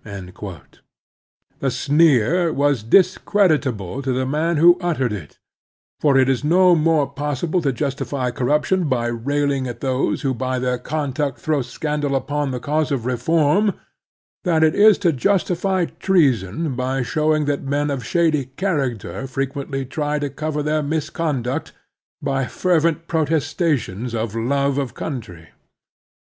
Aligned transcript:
'"The 1.60 1.70
sneer 1.70 2.52
was 2.52 2.82
discreditable 2.82 4.02
to 4.02 4.12
the 4.12 4.26
man 4.26 4.56
who 4.56 4.76
uttered 4.80 5.12
it, 5.12 5.38
for 6.00 6.18
it 6.18 6.28
is 6.28 6.42
no 6.42 6.74
more 6.74 7.08
possible 7.08 7.62
to 7.62 7.70
justify 7.72 8.32
corruption 8.32 8.88
by 8.88 9.06
railing 9.06 9.68
at 9.68 9.78
those 9.82 10.22
who 10.22 10.34
by 10.34 10.58
their 10.58 10.78
con 10.78 11.12
duct 11.12 11.38
throw 11.38 11.62
scandal 11.62 12.16
upon 12.16 12.50
the 12.50 12.58
cause 12.58 12.90
of 12.90 13.06
reform 13.06 13.72
than 14.42 14.64
it 14.64 14.74
is 14.74 14.98
to 14.98 15.12
justify 15.12 15.84
treason 16.00 16.74
by 16.74 17.04
showing 17.04 17.44
that 17.44 17.62
men 17.62 17.88
of 17.88 18.04
shady 18.04 18.46
dmracter 18.56 19.28
frequently 19.30 19.84
try 19.86 20.18
to 20.18 20.28
cover 20.28 20.60
their 20.60 20.82
48 20.82 20.90
The 20.96 21.00
Strenuous 21.00 21.00
Life 21.00 21.06
misconduct 21.06 21.72
by 22.20 22.46
fervent 22.46 23.06
protestations 23.06 24.12
of 24.12 24.34
love 24.34 24.76
of 24.76 24.94
cotintry. 24.94 25.50